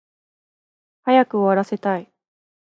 [1.03, 2.11] 早く終わらせたい